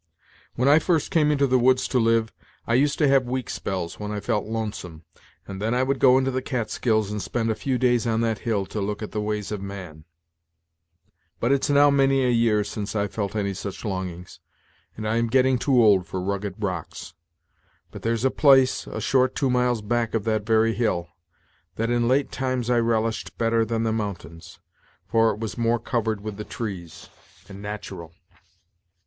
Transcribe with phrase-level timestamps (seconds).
[0.55, 2.33] When I first came into the woods to live,
[2.65, 5.03] I used to have weak spells when I felt lonesome:
[5.47, 8.39] and then I would go into the Catskills, and spend a few days on that
[8.39, 10.05] hill to look at the ways of man;
[11.39, 14.39] but it's now many a year since I felt any such longings,
[14.97, 17.13] and I am getting too old for rugged rocks.
[17.91, 21.09] But there's a place, a short two miles back of that very hill,
[21.75, 24.57] that in late times I relished better than the mountains:
[25.07, 27.07] for it was more covered with the trees,
[27.47, 28.15] and natural."